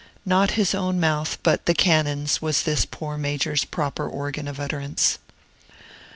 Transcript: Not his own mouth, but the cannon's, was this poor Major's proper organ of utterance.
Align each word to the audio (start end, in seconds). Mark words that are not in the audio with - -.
Not 0.25 0.53
his 0.57 0.73
own 0.73 0.99
mouth, 0.99 1.37
but 1.43 1.67
the 1.67 1.75
cannon's, 1.75 2.41
was 2.41 2.63
this 2.63 2.87
poor 2.87 3.19
Major's 3.19 3.63
proper 3.65 4.09
organ 4.09 4.47
of 4.47 4.59
utterance. 4.59 5.19